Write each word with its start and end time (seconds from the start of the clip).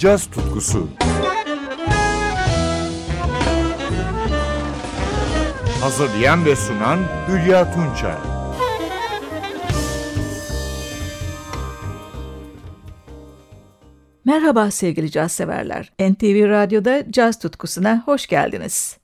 caz 0.00 0.30
tutkusu. 0.30 0.88
Hazırlayan 5.80 6.44
ve 6.44 6.56
sunan 6.56 6.98
Hülya 7.28 7.74
Tunçay. 7.74 8.16
Merhaba 14.24 14.70
sevgili 14.70 15.10
caz 15.10 15.32
severler. 15.32 15.92
NTV 16.00 16.48
Radyo'da 16.48 17.12
caz 17.12 17.38
tutkusuna 17.38 18.02
hoş 18.06 18.26
geldiniz. 18.26 18.99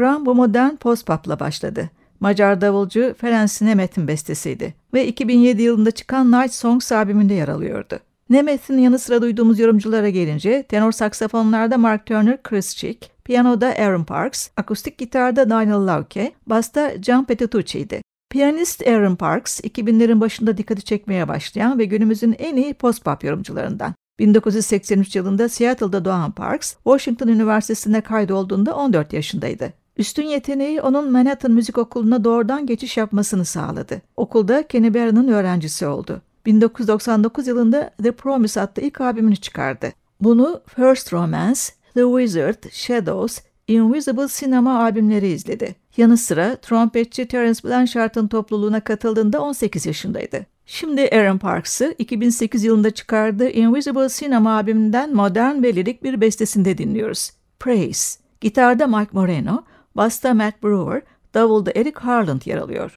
Program 0.00 0.26
bu 0.26 0.34
modern 0.34 0.76
post-pop'la 0.76 1.40
başladı. 1.40 1.90
Macar 2.20 2.60
davulcu 2.60 3.14
Ferenc 3.18 3.62
Nemet'in 3.62 4.08
bestesiydi 4.08 4.74
ve 4.94 5.06
2007 5.06 5.62
yılında 5.62 5.90
çıkan 5.90 6.32
Night 6.32 6.54
Songs 6.54 6.92
albümünde 6.92 7.34
yer 7.34 7.48
alıyordu. 7.48 7.98
Nemet'in 8.30 8.78
yanı 8.78 8.98
sıra 8.98 9.22
duyduğumuz 9.22 9.58
yorumculara 9.58 10.08
gelince 10.08 10.62
tenor 10.62 10.92
saksafonlarda 10.92 11.78
Mark 11.78 12.06
Turner, 12.06 12.42
Chris 12.42 12.76
Chick, 12.76 13.10
piyanoda 13.24 13.66
Aaron 13.66 14.04
Parks, 14.04 14.48
akustik 14.56 14.98
gitarda 14.98 15.50
Daniel 15.50 15.86
Lauke, 15.86 16.32
basta 16.46 17.02
John 17.02 17.24
Petitucci'ydi. 17.24 18.02
Piyanist 18.30 18.88
Aaron 18.88 19.16
Parks, 19.16 19.60
2000'lerin 19.60 20.20
başında 20.20 20.56
dikkati 20.56 20.82
çekmeye 20.82 21.28
başlayan 21.28 21.78
ve 21.78 21.84
günümüzün 21.84 22.36
en 22.38 22.56
iyi 22.56 22.74
post-pop 22.74 23.24
yorumcularından. 23.24 23.94
1983 24.18 25.16
yılında 25.16 25.48
Seattle'da 25.48 26.04
doğan 26.04 26.32
Parks, 26.32 26.74
Washington 26.74 27.28
Üniversitesi'ne 27.28 28.00
kaydolduğunda 28.00 28.76
14 28.76 29.12
yaşındaydı. 29.12 29.79
Üstün 29.96 30.26
yeteneği 30.26 30.80
onun 30.80 31.12
Manhattan 31.12 31.52
Müzik 31.52 31.78
Okulu'na 31.78 32.24
doğrudan 32.24 32.66
geçiş 32.66 32.96
yapmasını 32.96 33.44
sağladı. 33.44 34.02
Okulda 34.16 34.66
Kenny 34.66 34.94
Barron'ın 34.94 35.28
öğrencisi 35.28 35.86
oldu. 35.86 36.22
1999 36.46 37.46
yılında 37.46 37.90
The 38.02 38.12
Promise 38.12 38.60
adlı 38.60 38.82
ilk 38.82 39.00
albümünü 39.00 39.36
çıkardı. 39.36 39.92
Bunu 40.20 40.60
First 40.76 41.12
Romance, 41.12 41.60
The 41.94 42.02
Wizard, 42.02 42.70
Shadows, 42.72 43.38
Invisible 43.68 44.26
Cinema 44.28 44.82
albümleri 44.82 45.28
izledi. 45.28 45.74
Yanı 45.96 46.16
sıra 46.16 46.56
trompetçi 46.56 47.28
Terence 47.28 47.60
Blanchard'ın 47.64 48.28
topluluğuna 48.28 48.80
katıldığında 48.80 49.40
18 49.40 49.86
yaşındaydı. 49.86 50.46
Şimdi 50.66 51.08
Aaron 51.12 51.38
Parks'ı 51.38 51.94
2008 51.98 52.64
yılında 52.64 52.90
çıkardığı 52.90 53.50
Invisible 53.50 54.08
Cinema 54.08 54.54
albümünden 54.54 55.14
modern 55.14 55.62
ve 55.62 55.74
lirik 55.74 56.02
bir 56.02 56.20
bestesinde 56.20 56.78
dinliyoruz. 56.78 57.30
Praise. 57.60 58.20
Gitarda 58.40 58.86
Mike 58.86 59.10
Moreno, 59.12 59.64
basta 59.96 60.34
Matt 60.34 60.62
Brewer, 60.62 61.02
davulda 61.34 61.70
Eric 61.70 61.96
Harland 62.00 62.42
yer 62.46 62.58
alıyor. 62.58 62.94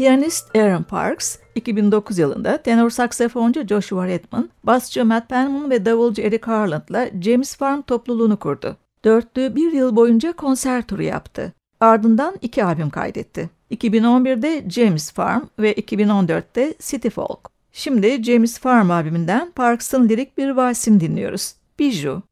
Piyanist 0.00 0.56
Aaron 0.56 0.82
Parks, 0.82 1.36
2009 1.54 2.18
yılında 2.18 2.62
tenor 2.62 2.90
saksafoncu 2.90 3.66
Joshua 3.66 4.06
Redman, 4.06 4.50
basçı 4.64 5.04
Matt 5.04 5.28
Penman 5.28 5.70
ve 5.70 5.84
davulcu 5.84 6.22
Eric 6.22 6.46
Harland'la 6.46 7.10
James 7.20 7.56
Farm 7.56 7.82
topluluğunu 7.82 8.36
kurdu. 8.36 8.76
Dörtlü 9.04 9.56
bir 9.56 9.72
yıl 9.72 9.96
boyunca 9.96 10.32
konser 10.32 10.86
turu 10.86 11.02
yaptı. 11.02 11.52
Ardından 11.80 12.36
iki 12.42 12.64
albüm 12.64 12.90
kaydetti. 12.90 13.50
2011'de 13.70 14.70
James 14.70 15.12
Farm 15.12 15.42
ve 15.58 15.72
2014'te 15.72 16.74
City 16.80 17.08
Folk. 17.08 17.40
Şimdi 17.72 18.22
James 18.22 18.58
Farm 18.58 18.90
albümünden 18.90 19.50
Parks'ın 19.50 20.08
lirik 20.08 20.38
bir 20.38 20.50
valsini 20.50 21.00
dinliyoruz. 21.00 21.54
Bijou. 21.78 22.22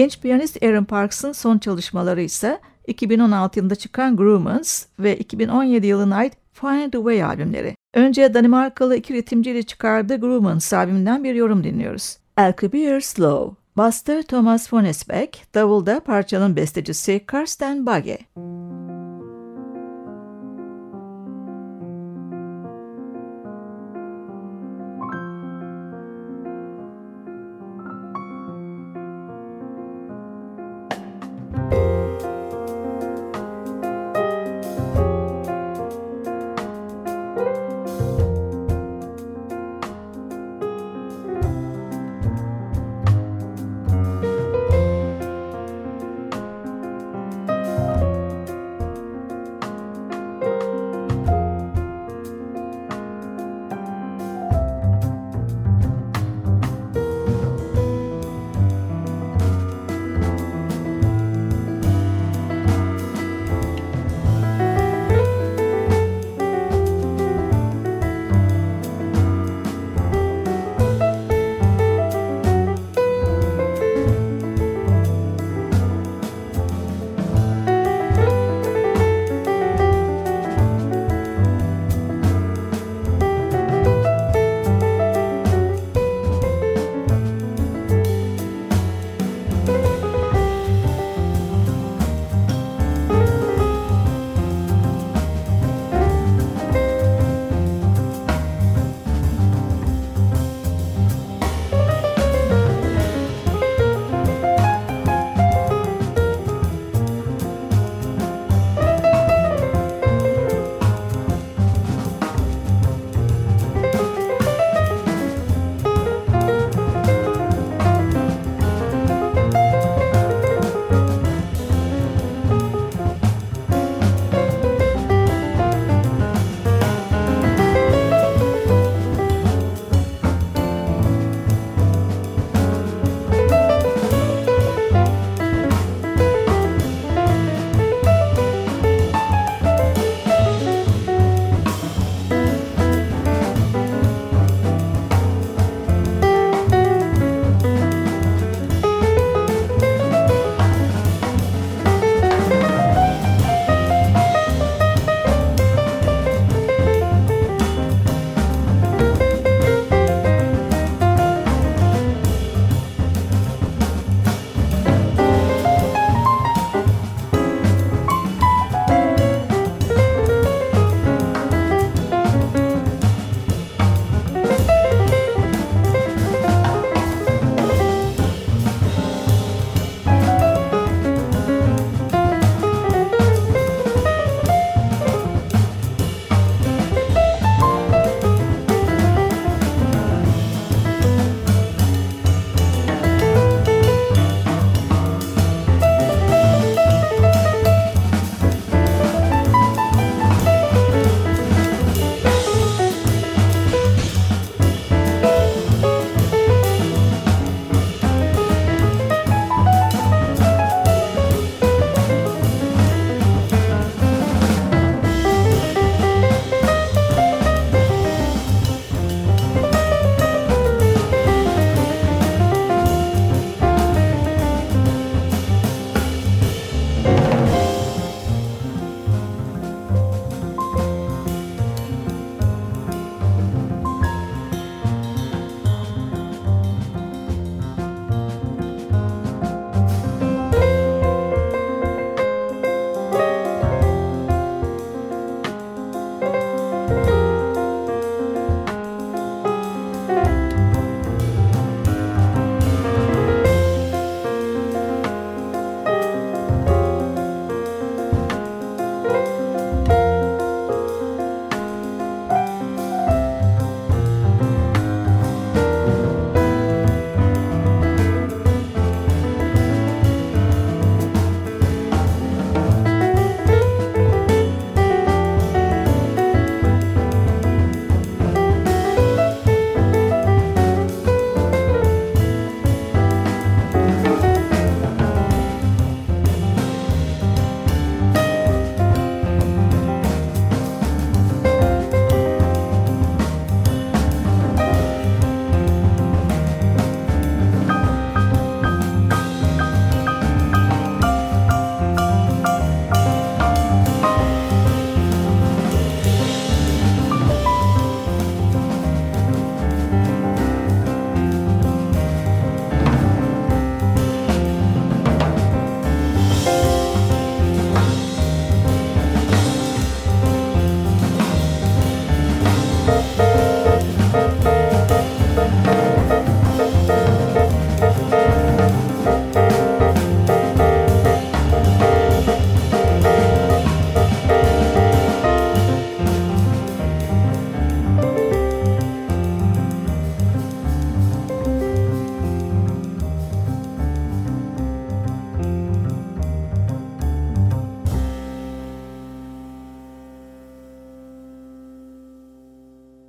Genç 0.00 0.20
piyanist 0.20 0.62
Aaron 0.62 0.84
Parks'ın 0.84 1.32
son 1.32 1.58
çalışmaları 1.58 2.22
ise 2.22 2.60
2016 2.86 3.58
yılında 3.58 3.74
çıkan 3.74 4.16
Groomans 4.16 4.86
ve 4.98 5.16
2017 5.16 5.86
yılına 5.86 6.16
ait 6.16 6.32
Find 6.52 6.92
the 6.92 6.98
Way 6.98 7.24
albümleri. 7.24 7.76
Önce 7.94 8.34
Danimarkalı 8.34 8.96
iki 8.96 9.14
ritimciyle 9.14 9.62
çıkardığı 9.62 10.20
Groomans 10.20 10.72
albümünden 10.72 11.24
bir 11.24 11.34
yorum 11.34 11.64
dinliyoruz. 11.64 12.16
Elke 12.36 13.00
Slow, 13.00 13.56
Basta 13.76 14.22
Thomas 14.22 14.72
von 14.72 14.84
Esbeck, 14.84 15.54
davulda 15.54 16.00
parçanın 16.00 16.56
bestecisi 16.56 17.20
Karsten 17.26 17.86
Bagge. 17.86 18.18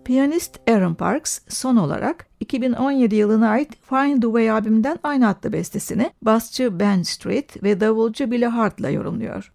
Piyanist 0.05 0.69
Aaron 0.69 0.93
Parks 0.93 1.39
son 1.47 1.75
olarak 1.75 2.27
2017 2.39 3.15
yılına 3.15 3.49
ait 3.49 3.69
Find 3.89 4.21
the 4.21 4.27
Way 4.27 4.51
albümünden 4.51 4.99
aynı 5.03 5.27
adlı 5.27 5.53
bestesini 5.53 6.11
basçı 6.21 6.79
Ben 6.79 7.01
Street 7.01 7.63
ve 7.63 7.79
davulcu 7.79 8.31
Billy 8.31 8.45
Hart'la 8.45 8.89
yorumluyor. 8.89 9.53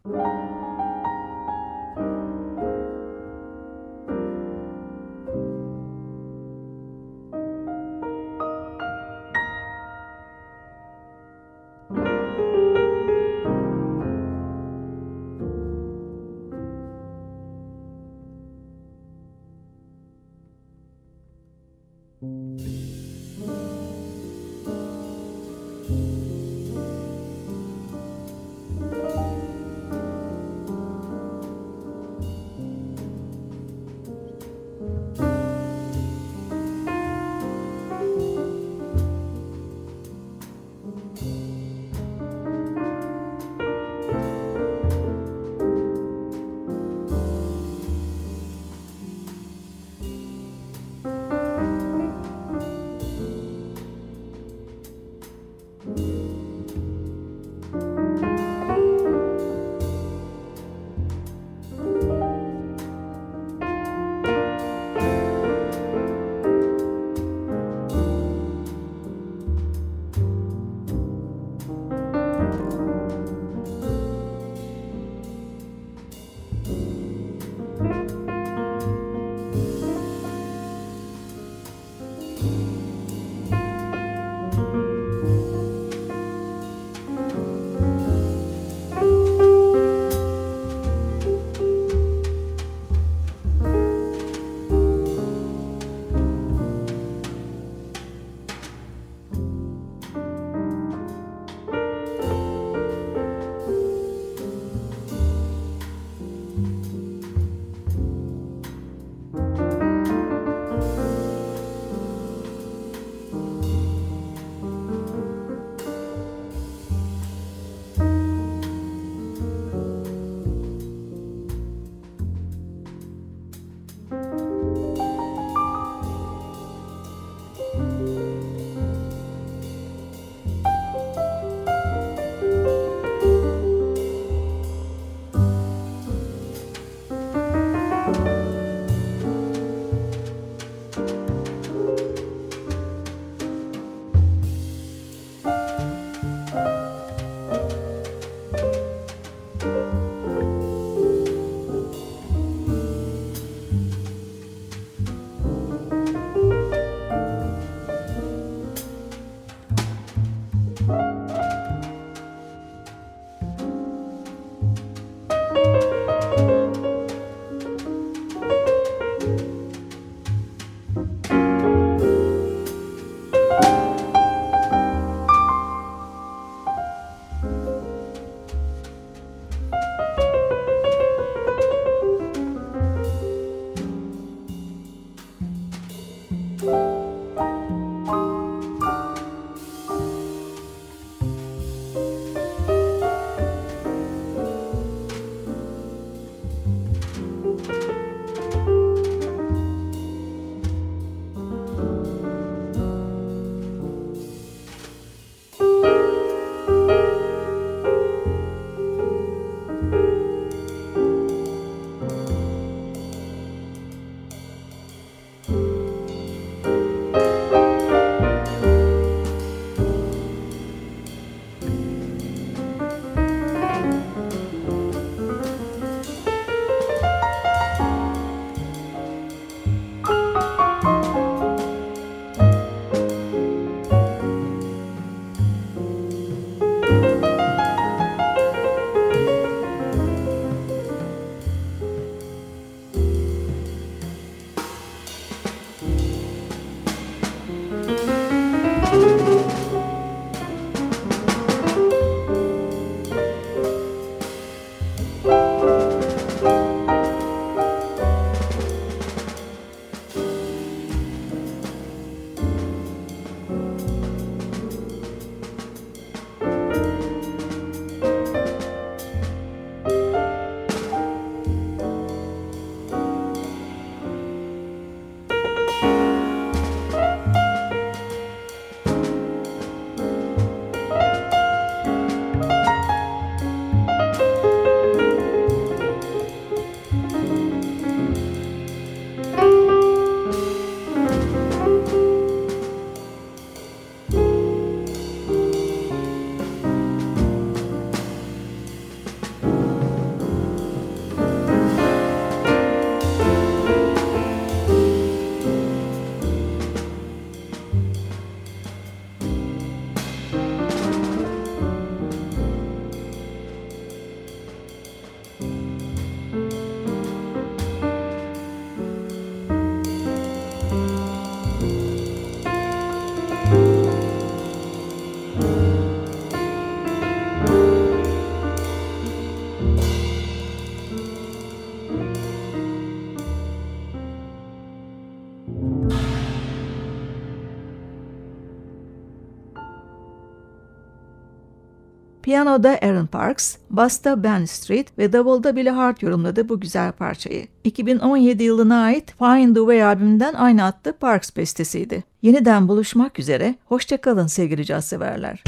Piyanoda 342.27 342.79
Aaron 342.83 343.07
Parks, 343.07 343.57
Basta 343.71 344.23
Ben 344.23 344.45
Street 344.45 344.99
ve 344.99 345.12
Davulda 345.12 345.57
Billy 345.57 345.71
Hart 345.71 346.03
yorumladı 346.03 346.49
bu 346.49 346.61
güzel 346.61 346.93
parçayı. 346.93 347.47
2017 347.65 348.43
yılına 348.43 348.83
ait 348.83 349.15
Find 349.19 349.55
the 349.55 349.61
Way 349.61 349.85
albümünden 349.85 350.35
aynı 350.35 350.65
adlı 350.65 350.93
Parks 350.93 351.37
bestesiydi. 351.37 352.05
Yeniden 352.23 352.69
buluşmak 352.69 353.19
üzere, 353.19 353.55
hoşçakalın 353.65 354.27
sevgili 354.27 354.65
caz 354.65 354.85
severler. 354.85 355.45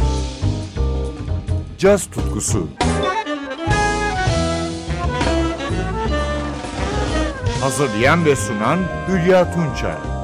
Caz 1.79 2.07
tutkusu 2.07 2.69
Hazırlayan 7.61 8.25
ve 8.25 8.37
sunan 8.37 8.79
Hülya 9.09 9.53
Tunçay 9.53 10.17